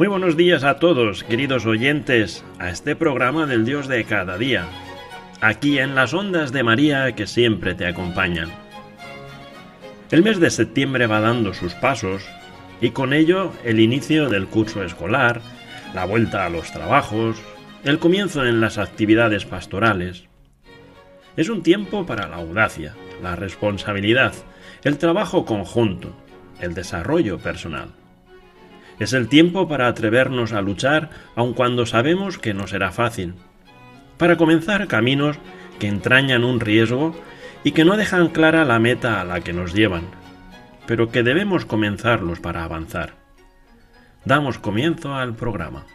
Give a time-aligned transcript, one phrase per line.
[0.00, 4.66] Muy buenos días a todos, queridos oyentes, a este programa del Dios de cada día,
[5.42, 8.48] aquí en las ondas de María que siempre te acompañan.
[10.10, 12.26] El mes de septiembre va dando sus pasos
[12.80, 15.42] y con ello el inicio del curso escolar,
[15.92, 17.36] la vuelta a los trabajos,
[17.84, 20.24] el comienzo en las actividades pastorales.
[21.36, 24.32] Es un tiempo para la audacia, la responsabilidad,
[24.82, 26.16] el trabajo conjunto,
[26.58, 27.99] el desarrollo personal.
[29.00, 33.34] Es el tiempo para atrevernos a luchar aun cuando sabemos que no será fácil.
[34.18, 35.38] Para comenzar caminos
[35.78, 37.16] que entrañan un riesgo
[37.64, 40.04] y que no dejan clara la meta a la que nos llevan,
[40.86, 43.14] pero que debemos comenzarlos para avanzar.
[44.26, 45.86] Damos comienzo al programa.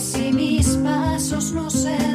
[0.00, 2.09] si mis pasos no se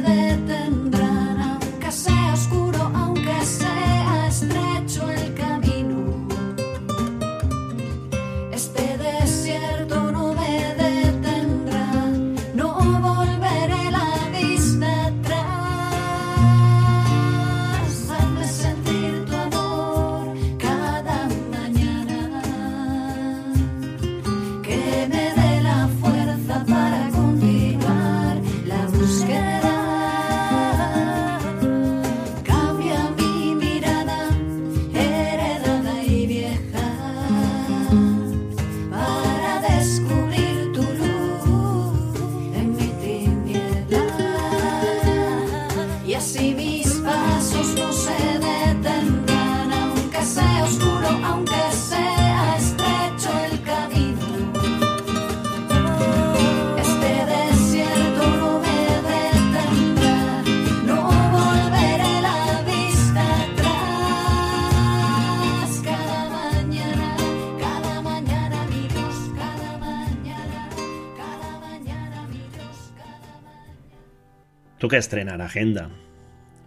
[74.85, 75.89] Toca estrenar agenda.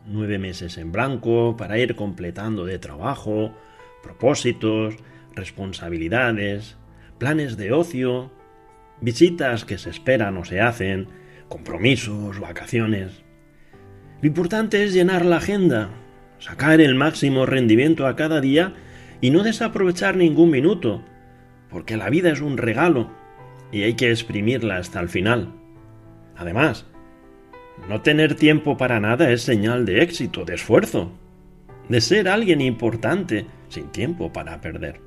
[0.05, 3.55] Nueve meses en blanco para ir completando de trabajo,
[4.03, 4.97] propósitos,
[5.37, 6.77] responsabilidades,
[7.19, 8.33] planes de ocio,
[9.01, 11.07] visitas que se esperan o se hacen,
[11.49, 13.23] compromisos, vacaciones.
[14.21, 15.91] Lo importante es llenar la agenda,
[16.41, 18.75] sacar el máximo rendimiento a cada día
[19.21, 21.05] y no desaprovechar ningún minuto,
[21.71, 23.13] porque la vida es un regalo
[23.71, 25.55] y hay que exprimirla hasta el final.
[26.37, 26.85] Además,
[27.89, 31.13] no tener tiempo para nada es señal de éxito, de esfuerzo,
[31.89, 35.01] de ser alguien importante sin tiempo para perder.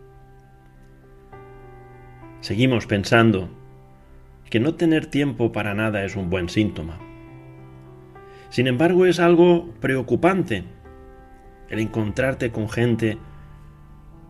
[2.41, 3.49] Seguimos pensando
[4.49, 6.99] que no tener tiempo para nada es un buen síntoma.
[8.49, 10.63] Sin embargo, es algo preocupante
[11.69, 13.17] el encontrarte con gente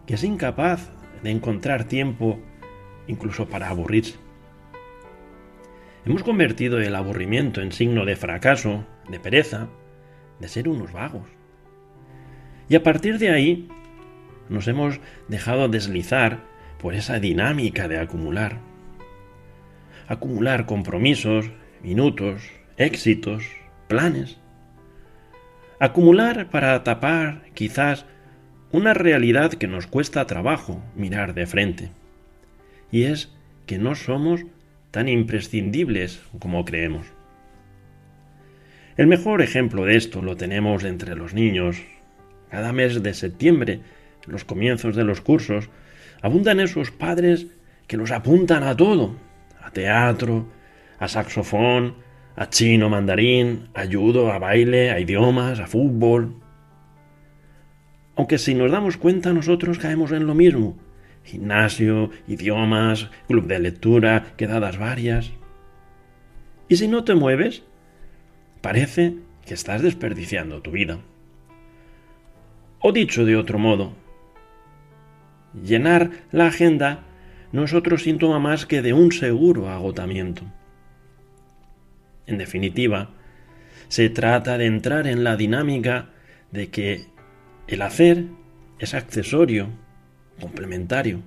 [0.06, 0.92] que es incapaz
[1.24, 2.40] de encontrar tiempo
[3.08, 4.20] incluso para aburrirse.
[6.04, 9.68] Hemos convertido el aburrimiento en signo de fracaso, de pereza,
[10.40, 11.28] de ser unos vagos.
[12.70, 13.68] Y a partir de ahí
[14.50, 16.40] nos hemos dejado deslizar
[16.80, 18.58] por esa dinámica de acumular.
[20.08, 21.52] Acumular compromisos,
[21.84, 23.46] minutos, éxitos,
[23.88, 24.40] planes.
[25.80, 28.08] Acumular para tapar quizás
[28.72, 31.92] una realidad que nos cuesta trabajo mirar de frente.
[32.92, 33.32] Y es
[33.68, 34.46] que no somos
[34.92, 37.08] tan imprescindibles como creemos.
[38.98, 41.82] El mejor ejemplo de esto lo tenemos entre los niños.
[42.50, 43.80] Cada mes de septiembre,
[44.26, 45.70] en los comienzos de los cursos,
[46.22, 47.48] abundan esos padres
[47.88, 49.16] que los apuntan a todo,
[49.62, 50.48] a teatro,
[51.00, 51.96] a saxofón,
[52.36, 56.36] a chino, mandarín, a judo, a baile, a idiomas, a fútbol.
[58.16, 60.78] Aunque si nos damos cuenta nosotros caemos en lo mismo.
[61.24, 65.32] Gimnasio, idiomas, club de lectura, quedadas varias.
[66.68, 67.64] Y si no te mueves,
[68.62, 69.16] parece
[69.46, 71.00] que estás desperdiciando tu vida.
[72.80, 73.94] O dicho de otro modo,
[75.64, 77.04] llenar la agenda
[77.52, 80.44] no es otro síntoma más que de un seguro agotamiento.
[82.26, 83.10] En definitiva,
[83.88, 86.10] se trata de entrar en la dinámica
[86.52, 87.08] de que
[87.68, 88.26] el hacer
[88.80, 89.68] es accesorio,
[90.42, 91.22] complementario.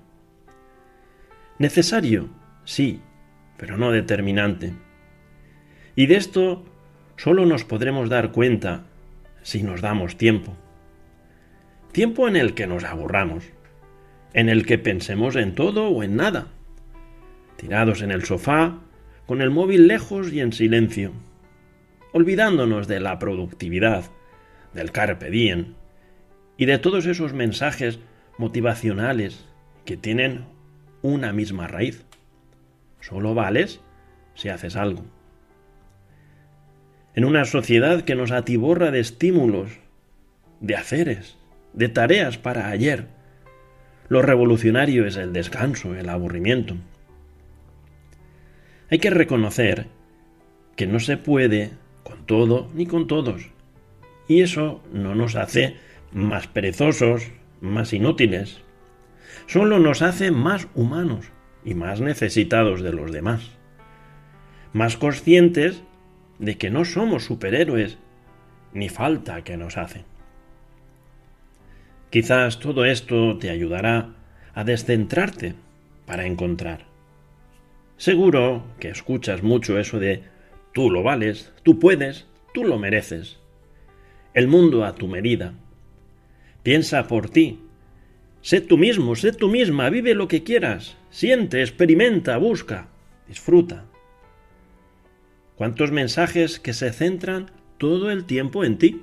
[1.58, 2.28] Necesario,
[2.64, 3.00] sí,
[3.56, 4.74] pero no determinante.
[5.96, 6.64] Y de esto
[7.16, 8.84] solo nos podremos dar cuenta
[9.42, 10.56] si nos damos tiempo.
[11.92, 13.44] Tiempo en el que nos aburramos,
[14.32, 16.48] en el que pensemos en todo o en nada,
[17.56, 18.80] tirados en el sofá,
[19.26, 21.12] con el móvil lejos y en silencio,
[22.12, 24.04] olvidándonos de la productividad,
[24.74, 25.74] del carpe diem
[26.56, 28.00] y de todos esos mensajes
[28.38, 29.46] motivacionales
[29.84, 30.46] que tienen
[31.02, 32.04] una misma raíz.
[33.00, 33.80] Solo vales
[34.34, 35.04] si haces algo.
[37.14, 39.78] En una sociedad que nos atiborra de estímulos,
[40.60, 41.36] de haceres,
[41.72, 43.06] de tareas para ayer,
[44.08, 46.76] lo revolucionario es el descanso, el aburrimiento.
[48.90, 49.86] Hay que reconocer
[50.76, 51.70] que no se puede
[52.02, 53.50] con todo ni con todos.
[54.28, 55.76] Y eso no nos hace
[56.12, 57.30] más perezosos,
[57.64, 58.60] más inútiles.
[59.46, 61.26] Solo nos hace más humanos
[61.64, 63.50] y más necesitados de los demás.
[64.72, 65.82] Más conscientes
[66.38, 67.98] de que no somos superhéroes,
[68.72, 70.04] ni falta que nos hace.
[72.10, 74.14] Quizás todo esto te ayudará
[74.54, 75.54] a descentrarte
[76.06, 76.94] para encontrar
[77.96, 80.24] Seguro que escuchas mucho eso de
[80.72, 83.38] tú lo vales, tú puedes, tú lo mereces.
[84.34, 85.54] El mundo a tu medida.
[86.64, 87.60] Piensa por ti.
[88.40, 90.96] Sé tú mismo, sé tú misma, vive lo que quieras.
[91.10, 92.88] Siente, experimenta, busca,
[93.28, 93.84] disfruta.
[95.56, 99.02] ¿Cuántos mensajes que se centran todo el tiempo en ti?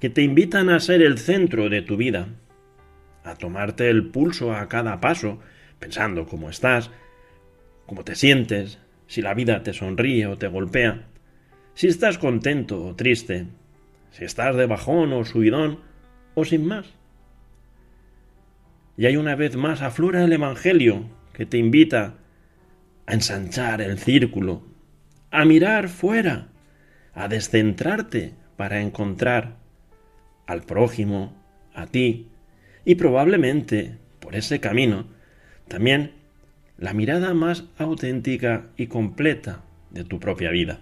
[0.00, 2.26] Que te invitan a ser el centro de tu vida,
[3.22, 5.38] a tomarte el pulso a cada paso,
[5.78, 6.90] pensando cómo estás,
[7.86, 11.06] cómo te sientes, si la vida te sonríe o te golpea,
[11.74, 13.46] si estás contento o triste,
[14.10, 15.93] si estás de bajón o subidón,
[16.34, 16.86] o sin más.
[18.96, 22.14] Y hay una vez más aflora el Evangelio que te invita
[23.06, 24.62] a ensanchar el círculo,
[25.30, 26.48] a mirar fuera,
[27.14, 29.56] a descentrarte para encontrar
[30.46, 31.34] al prójimo,
[31.74, 32.28] a ti,
[32.84, 35.06] y probablemente por ese camino
[35.68, 36.12] también
[36.78, 40.80] la mirada más auténtica y completa de tu propia vida.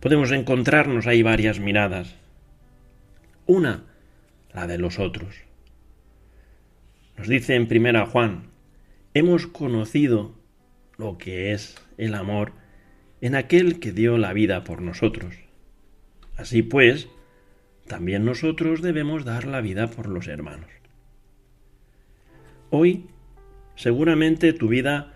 [0.00, 2.14] Podemos encontrarnos ahí varias miradas.
[3.46, 3.84] Una,
[4.52, 5.34] la de los otros.
[7.16, 8.50] Nos dice en primera Juan,
[9.12, 10.34] hemos conocido
[10.96, 12.52] lo que es el amor
[13.20, 15.34] en aquel que dio la vida por nosotros.
[16.36, 17.08] Así pues,
[17.86, 20.70] también nosotros debemos dar la vida por los hermanos.
[22.70, 23.06] Hoy
[23.76, 25.14] seguramente tu vida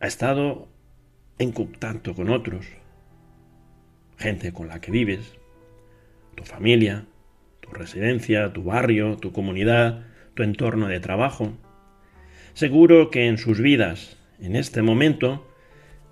[0.00, 0.68] ha estado
[1.38, 2.66] en contacto con otros,
[4.16, 5.34] gente con la que vives,
[6.34, 7.06] tu familia,
[7.68, 11.52] tu residencia, tu barrio, tu comunidad, tu entorno de trabajo.
[12.54, 15.46] Seguro que en sus vidas, en este momento,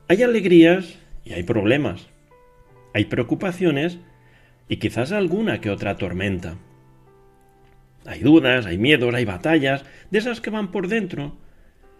[0.08, 2.08] hay alegrías y hay problemas,
[2.94, 3.98] hay preocupaciones
[4.68, 6.56] y quizás alguna que otra tormenta.
[8.04, 11.36] Hay dudas, hay miedos, hay batallas, de esas que van por dentro.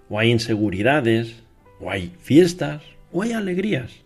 [0.09, 1.43] O hay inseguridades,
[1.81, 4.05] o hay fiestas, o hay alegrías.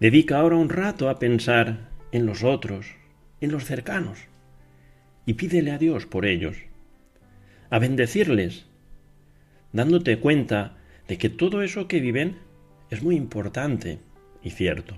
[0.00, 2.86] Dedica ahora un rato a pensar en los otros,
[3.40, 4.18] en los cercanos,
[5.26, 6.56] y pídele a Dios por ellos,
[7.70, 8.66] a bendecirles,
[9.72, 10.76] dándote cuenta
[11.06, 12.38] de que todo eso que viven
[12.90, 13.98] es muy importante
[14.42, 14.96] y cierto.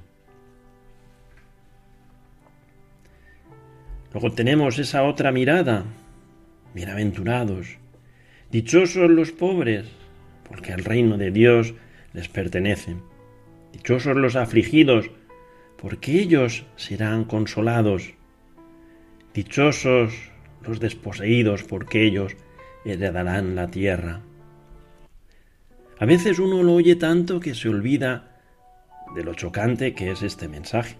[4.12, 5.84] Luego tenemos esa otra mirada.
[6.74, 7.78] Bienaventurados,
[8.50, 9.86] dichosos los pobres,
[10.48, 11.74] porque el reino de Dios
[12.12, 12.96] les pertenece.
[13.72, 15.10] Dichosos los afligidos,
[15.76, 18.14] porque ellos serán consolados.
[19.34, 20.12] Dichosos
[20.62, 22.36] los desposeídos, porque ellos
[22.84, 24.20] heredarán la tierra.
[25.98, 28.40] A veces uno lo oye tanto que se olvida
[29.14, 30.96] de lo chocante que es este mensaje.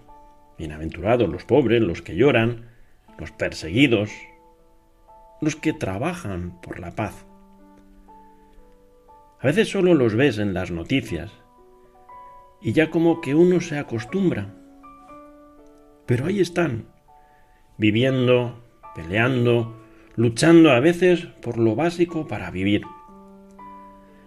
[0.57, 2.67] Bienaventurados los pobres, los que lloran,
[3.17, 4.11] los perseguidos,
[5.41, 7.25] los que trabajan por la paz.
[9.39, 11.31] A veces solo los ves en las noticias
[12.61, 14.53] y ya como que uno se acostumbra.
[16.05, 16.85] Pero ahí están,
[17.81, 19.75] viviendo, peleando,
[20.15, 22.83] luchando a veces por lo básico para vivir,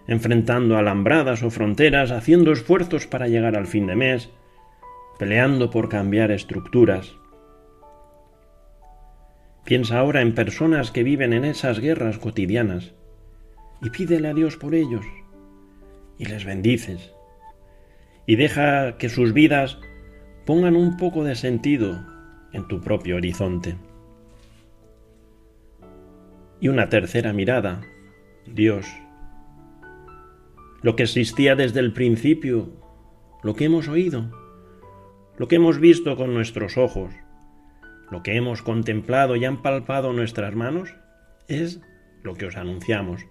[0.07, 4.29] enfrentando alambradas o fronteras, haciendo esfuerzos para llegar al fin de mes,
[5.17, 7.15] peleando por cambiar estructuras.
[9.63, 12.93] Piensa ahora en personas que viven en esas guerras cotidianas
[13.81, 15.05] y pídele a Dios por ellos
[16.19, 17.13] y les bendices
[18.27, 19.77] y deja que sus vidas
[20.45, 22.14] pongan un poco de sentido
[22.55, 23.75] en tu propio horizonte.
[26.61, 27.81] Y una tercera mirada,
[28.47, 28.87] Dios.
[30.81, 32.69] Lo que existía desde el principio,
[33.43, 34.31] lo que hemos oído,
[35.37, 37.13] lo que hemos visto con nuestros ojos,
[38.09, 40.95] lo que hemos contemplado y han palpado nuestras manos,
[41.49, 41.81] es
[42.23, 43.25] lo que os anunciamos,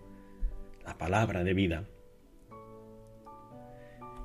[0.84, 1.84] la palabra de vida.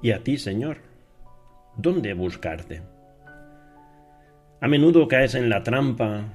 [0.01, 0.79] Y a ti, Señor,
[1.77, 2.99] ¿dónde buscarte?
[4.61, 6.33] A menudo caes en la trampa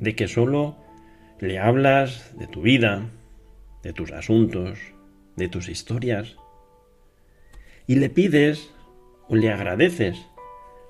[0.00, 0.76] de que solo
[1.38, 3.10] le hablas de tu vida,
[3.84, 4.78] de tus asuntos,
[5.36, 6.36] de tus historias,
[7.86, 8.74] y le pides
[9.28, 10.18] o le agradeces,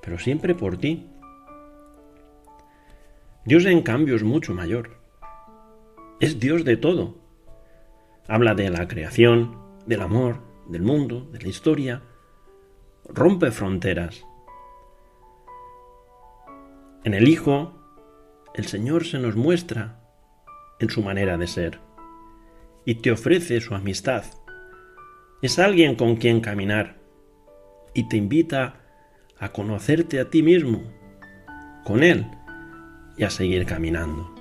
[0.00, 1.06] pero siempre por ti.
[3.44, 4.99] Dios en cambio es mucho mayor.
[6.18, 7.18] Es Dios de todo.
[8.26, 12.02] Habla de la creación, del amor, del mundo, de la historia.
[13.06, 14.25] Rompe fronteras.
[17.02, 17.73] En el Hijo,
[18.54, 20.00] el Señor se nos muestra
[20.80, 21.80] en su manera de ser
[22.85, 24.25] y te ofrece su amistad.
[25.40, 26.99] Es alguien con quien caminar
[27.95, 28.80] y te invita
[29.38, 30.83] a conocerte a ti mismo,
[31.85, 32.26] con Él
[33.16, 34.39] y a seguir caminando.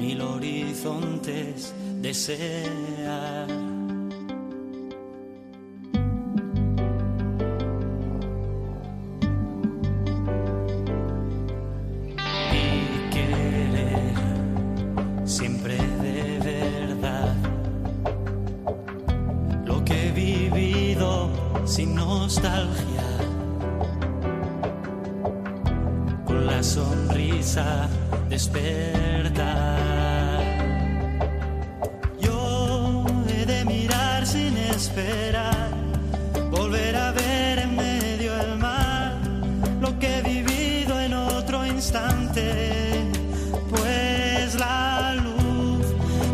[0.00, 3.79] Mil horizontes desear.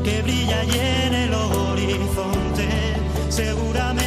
[0.07, 2.69] Que brilla y en el horizonte.
[3.29, 4.06] Seguramente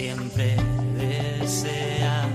[0.00, 0.56] siempre
[0.96, 2.28] desear.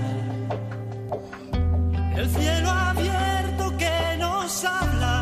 [2.16, 5.14] El cielo abierto que nos habla.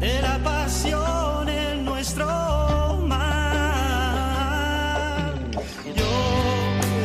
[0.00, 2.26] de la pasión en nuestro
[3.12, 3.34] mar.
[5.98, 6.12] Yo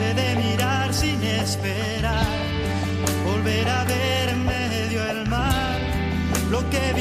[0.02, 2.38] he de mirar sin esperar,
[3.26, 5.80] volver a ver en medio del mar
[6.52, 6.94] lo que he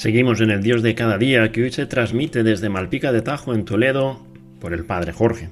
[0.00, 3.52] Seguimos en el Dios de cada día que hoy se transmite desde Malpica de Tajo
[3.52, 4.26] en Toledo
[4.58, 5.50] por el Padre Jorge.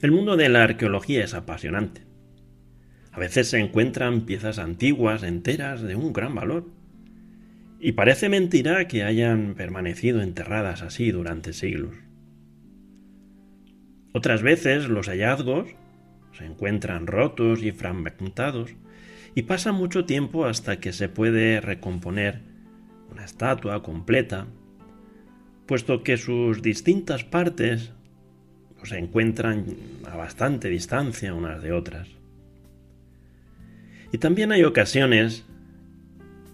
[0.00, 2.06] El mundo de la arqueología es apasionante.
[3.12, 6.64] A veces se encuentran piezas antiguas enteras de un gran valor.
[7.78, 11.94] Y parece mentira que hayan permanecido enterradas así durante siglos.
[14.14, 15.68] Otras veces los hallazgos
[16.32, 18.74] se encuentran rotos y fragmentados
[19.38, 22.40] y pasa mucho tiempo hasta que se puede recomponer
[23.08, 24.48] una estatua completa,
[25.64, 27.92] puesto que sus distintas partes
[28.76, 29.76] pues, se encuentran
[30.10, 32.08] a bastante distancia unas de otras.
[34.10, 35.46] Y también hay ocasiones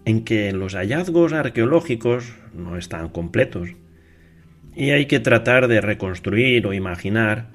[0.04, 3.70] en que los hallazgos arqueológicos no están completos
[4.76, 7.48] y hay que tratar de reconstruir o imaginar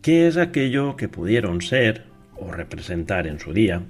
[0.00, 2.04] qué es aquello que pudieron ser
[2.38, 3.82] o representar en su día.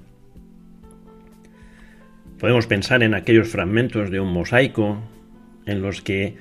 [2.41, 4.97] Podemos pensar en aquellos fragmentos de un mosaico
[5.67, 6.35] en los que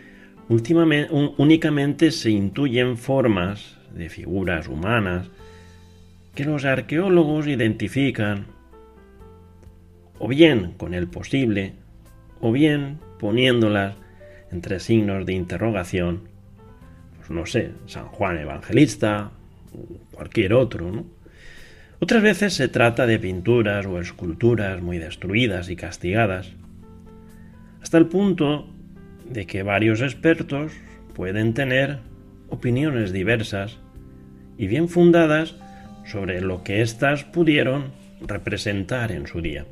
[0.49, 5.29] únicamente se intuyen formas de figuras humanas
[6.35, 8.47] que los arqueólogos identifican
[10.19, 11.75] o bien con el posible
[12.41, 13.95] o bien poniéndolas
[14.51, 16.31] entre signos de interrogación,
[17.19, 19.33] pues no sé, San Juan Evangelista,
[19.75, 21.20] o cualquier otro, ¿no?
[22.03, 26.51] Otras veces se trata de pinturas o esculturas muy destruidas y castigadas,
[27.83, 28.71] hasta el punto
[29.29, 30.73] de que varios expertos
[31.15, 31.99] pueden tener
[32.49, 33.77] opiniones diversas
[34.57, 35.57] y bien fundadas
[36.07, 37.93] sobre lo que éstas pudieron
[38.27, 39.67] representar en su día.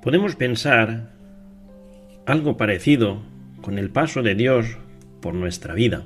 [0.00, 1.10] Podemos pensar
[2.24, 3.20] algo parecido
[3.62, 4.78] con el paso de Dios
[5.20, 6.04] por nuestra vida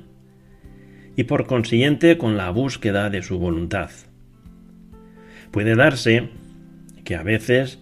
[1.15, 3.89] y por consiguiente con la búsqueda de su voluntad.
[5.51, 6.29] Puede darse
[7.03, 7.79] que a veces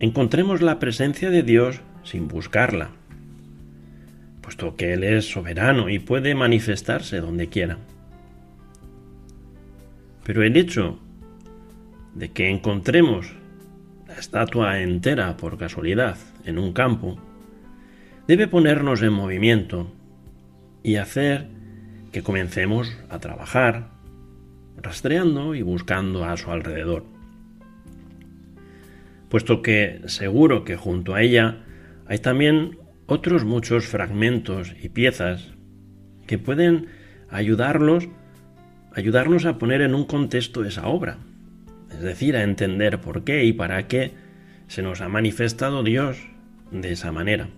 [0.00, 2.90] encontremos la presencia de Dios sin buscarla,
[4.42, 7.78] puesto que Él es soberano y puede manifestarse donde quiera.
[10.24, 10.98] Pero el hecho
[12.14, 13.34] de que encontremos
[14.06, 17.18] la estatua entera por casualidad en un campo
[18.26, 19.90] debe ponernos en movimiento
[20.82, 21.48] y hacer
[22.12, 23.90] que comencemos a trabajar,
[24.76, 27.04] rastreando y buscando a su alrededor.
[29.28, 31.58] Puesto que seguro que junto a ella
[32.06, 35.52] hay también otros muchos fragmentos y piezas
[36.26, 36.86] que pueden
[37.28, 38.08] ayudarlos,
[38.92, 41.18] ayudarnos a poner en un contexto esa obra,
[41.90, 44.12] es decir, a entender por qué y para qué
[44.66, 46.18] se nos ha manifestado Dios
[46.70, 47.48] de esa manera.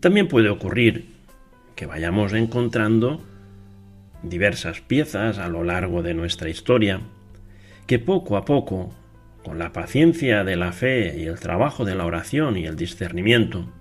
[0.00, 1.09] También puede ocurrir
[1.80, 3.22] que vayamos encontrando
[4.22, 7.00] diversas piezas a lo largo de nuestra historia,
[7.86, 8.94] que poco a poco,
[9.42, 13.72] con la paciencia de la fe y el trabajo de la oración y el discernimiento,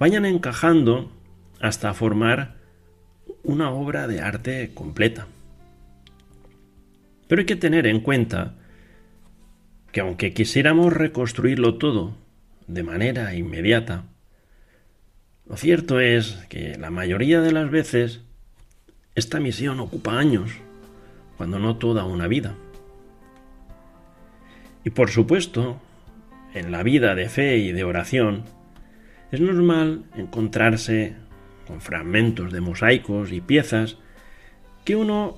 [0.00, 1.12] vayan encajando
[1.60, 2.56] hasta formar
[3.44, 5.28] una obra de arte completa.
[7.28, 8.56] Pero hay que tener en cuenta
[9.92, 12.16] que aunque quisiéramos reconstruirlo todo
[12.66, 14.06] de manera inmediata,
[15.52, 18.22] lo cierto es que la mayoría de las veces
[19.14, 20.50] esta misión ocupa años,
[21.36, 22.54] cuando no toda una vida.
[24.82, 25.78] Y por supuesto,
[26.54, 28.44] en la vida de fe y de oración,
[29.30, 31.16] es normal encontrarse
[31.66, 33.98] con fragmentos de mosaicos y piezas
[34.86, 35.36] que uno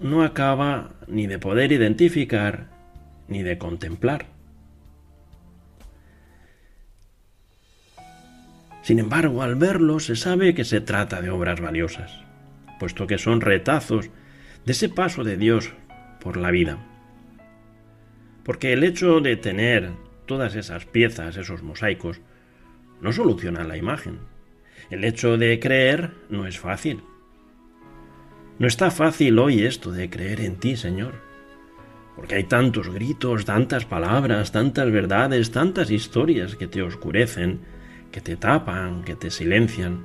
[0.00, 2.70] no acaba ni de poder identificar
[3.28, 4.33] ni de contemplar.
[8.84, 12.20] Sin embargo, al verlo se sabe que se trata de obras valiosas,
[12.78, 14.10] puesto que son retazos
[14.66, 15.72] de ese paso de Dios
[16.20, 16.76] por la vida.
[18.44, 19.92] Porque el hecho de tener
[20.26, 22.20] todas esas piezas, esos mosaicos,
[23.00, 24.18] no soluciona la imagen.
[24.90, 27.02] El hecho de creer no es fácil.
[28.58, 31.14] No está fácil hoy esto de creer en ti, Señor,
[32.16, 37.60] porque hay tantos gritos, tantas palabras, tantas verdades, tantas historias que te oscurecen
[38.14, 40.04] que te tapan, que te silencian.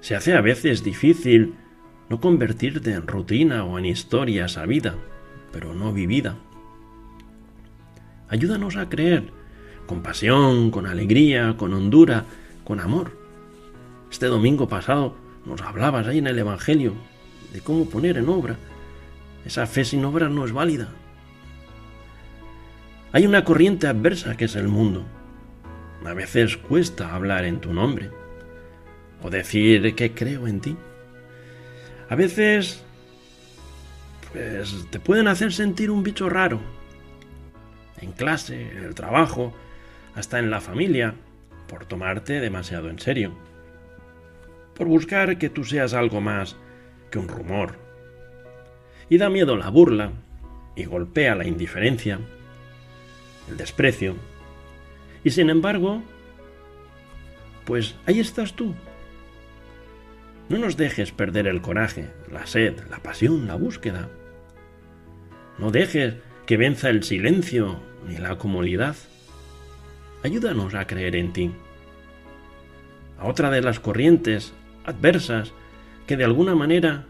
[0.00, 1.56] Se hace a veces difícil
[2.08, 4.94] no convertirte en rutina o en historia sabida,
[5.50, 6.36] pero no vivida.
[8.28, 9.32] Ayúdanos a creer,
[9.86, 12.26] con pasión, con alegría, con hondura,
[12.62, 13.18] con amor.
[14.08, 16.94] Este domingo pasado nos hablabas ahí en el Evangelio
[17.52, 18.54] de cómo poner en obra.
[19.44, 20.90] Esa fe sin obra no es válida.
[23.10, 25.04] Hay una corriente adversa que es el mundo,
[26.04, 28.10] a veces cuesta hablar en tu nombre
[29.22, 30.76] o decir que creo en ti.
[32.08, 32.82] A veces
[34.32, 36.60] pues te pueden hacer sentir un bicho raro.
[38.00, 39.52] En clase, en el trabajo,
[40.14, 41.14] hasta en la familia,
[41.68, 43.32] por tomarte demasiado en serio.
[44.74, 46.56] Por buscar que tú seas algo más
[47.10, 47.76] que un rumor.
[49.08, 50.12] Y da miedo la burla,
[50.76, 52.20] y golpea la indiferencia,
[53.48, 54.14] el desprecio.
[55.24, 56.02] Y sin embargo,
[57.64, 58.74] pues ahí estás tú.
[60.48, 64.08] No nos dejes perder el coraje, la sed, la pasión, la búsqueda.
[65.58, 66.14] No dejes
[66.46, 68.96] que venza el silencio ni la comodidad.
[70.24, 71.52] Ayúdanos a creer en ti.
[73.18, 74.52] A otra de las corrientes
[74.84, 75.52] adversas
[76.06, 77.06] que de alguna manera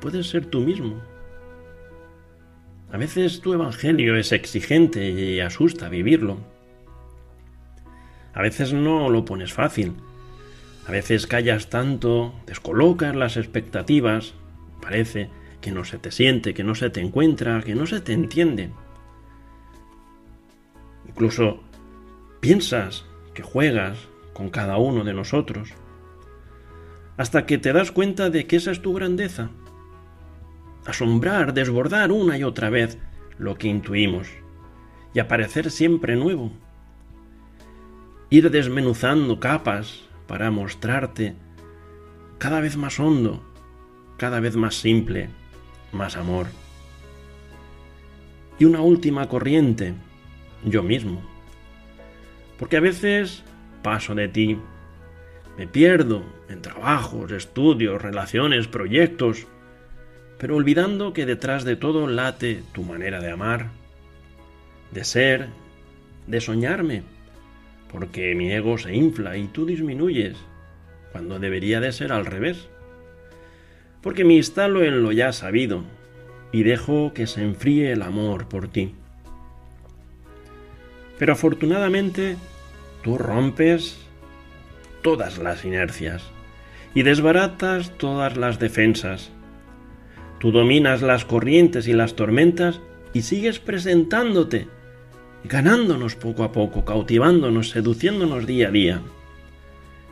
[0.00, 1.02] puedes ser tú mismo.
[2.92, 6.51] A veces tu evangelio es exigente y asusta vivirlo.
[8.34, 9.94] A veces no lo pones fácil.
[10.86, 14.34] A veces callas tanto, descolocas las expectativas,
[14.80, 18.12] parece que no se te siente, que no se te encuentra, que no se te
[18.12, 18.70] entiende.
[21.08, 21.60] Incluso
[22.40, 23.98] piensas que juegas
[24.32, 25.70] con cada uno de nosotros,
[27.16, 29.50] hasta que te das cuenta de que esa es tu grandeza.
[30.86, 32.98] Asombrar, desbordar una y otra vez
[33.38, 34.28] lo que intuimos
[35.14, 36.50] y aparecer siempre nuevo.
[38.32, 41.34] Ir desmenuzando capas para mostrarte
[42.38, 43.42] cada vez más hondo,
[44.16, 45.28] cada vez más simple,
[45.92, 46.46] más amor.
[48.58, 49.92] Y una última corriente,
[50.64, 51.20] yo mismo.
[52.58, 53.44] Porque a veces
[53.82, 54.58] paso de ti,
[55.58, 59.46] me pierdo en trabajos, estudios, relaciones, proyectos,
[60.38, 63.72] pero olvidando que detrás de todo late tu manera de amar,
[64.90, 65.48] de ser,
[66.26, 67.02] de soñarme,
[67.92, 70.36] porque mi ego se infla y tú disminuyes,
[71.12, 72.68] cuando debería de ser al revés.
[74.00, 75.84] Porque me instalo en lo ya sabido
[76.50, 78.94] y dejo que se enfríe el amor por ti.
[81.18, 82.36] Pero afortunadamente
[83.02, 83.98] tú rompes
[85.02, 86.24] todas las inercias
[86.94, 89.30] y desbaratas todas las defensas.
[90.40, 92.80] Tú dominas las corrientes y las tormentas
[93.12, 94.66] y sigues presentándote
[95.44, 99.02] ganándonos poco a poco, cautivándonos, seduciéndonos día a día,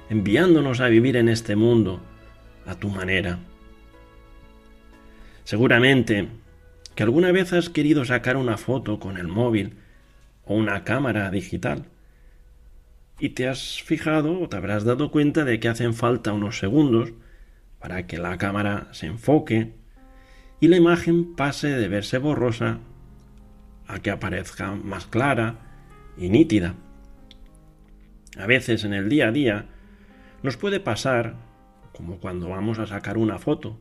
[0.08, 2.00] enviándonos a vivir en este mundo
[2.66, 3.38] a tu manera.
[5.44, 6.28] Seguramente
[6.94, 9.76] que alguna vez has querido sacar una foto con el móvil
[10.44, 11.86] o una cámara digital
[13.18, 17.12] y te has fijado o te habrás dado cuenta de que hacen falta unos segundos
[17.78, 19.74] para que la cámara se enfoque
[20.60, 22.80] y la imagen pase de verse borrosa
[23.92, 25.56] a que aparezca más clara
[26.16, 26.74] y nítida.
[28.38, 29.66] A veces en el día a día
[30.42, 31.34] nos puede pasar,
[31.92, 33.78] como cuando vamos a sacar una foto,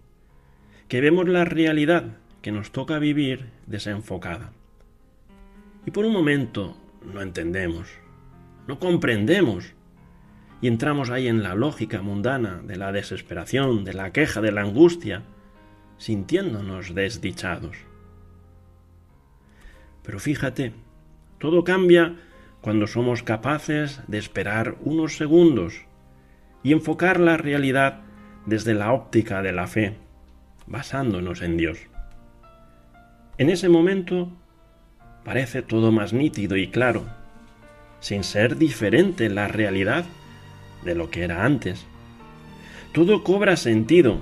[0.88, 4.52] que vemos la realidad que nos toca vivir desenfocada.
[5.86, 6.76] Y por un momento
[7.14, 7.88] no entendemos,
[8.68, 9.74] no comprendemos,
[10.62, 14.62] y entramos ahí en la lógica mundana de la desesperación, de la queja, de la
[14.62, 15.24] angustia,
[15.98, 17.89] sintiéndonos desdichados.
[20.04, 20.74] Pero fíjate,
[21.38, 22.16] todo cambia
[22.62, 25.86] cuando somos capaces de esperar unos segundos
[26.64, 28.02] y enfocar la realidad
[28.46, 29.96] desde la óptica de la fe,
[30.68, 31.80] basándonos en Dios.
[33.38, 34.30] En ese momento
[35.24, 37.06] parece todo más nítido y claro,
[38.00, 40.06] sin ser diferente la realidad
[40.84, 41.86] de lo que era antes.
[42.94, 44.20] Todo cobra sentido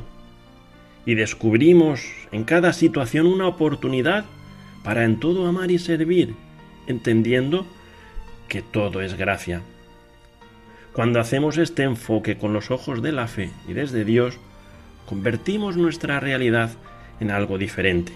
[1.06, 4.26] y descubrimos en cada situación una oportunidad
[4.88, 6.34] para en todo amar y servir,
[6.88, 7.68] entendiendo
[8.48, 9.62] que todo es gracia.
[10.94, 14.40] Cuando hacemos este enfoque con los ojos de la fe y desde Dios,
[15.06, 16.70] convertimos nuestra realidad
[17.20, 18.14] en algo diferente.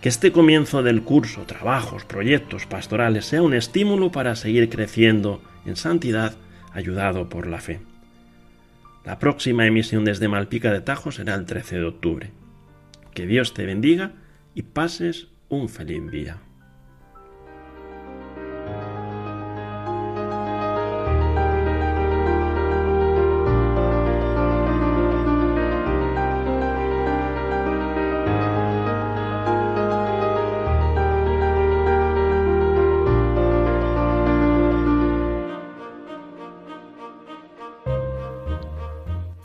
[0.00, 5.74] Que este comienzo del curso, trabajos, proyectos pastorales sea un estímulo para seguir creciendo en
[5.74, 6.36] santidad
[6.74, 7.80] ayudado por la fe.
[9.04, 12.30] La próxima emisión desde Malpica de Tajo será el 13 de octubre.
[13.14, 14.12] Que Dios te bendiga
[14.54, 16.42] y pases un feliz día.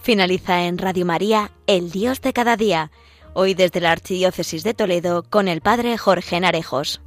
[0.01, 2.91] Finaliza en Radio María, El Dios de cada día
[3.33, 7.01] Hoy desde la Archidiócesis de Toledo con el Padre Jorge Narejos.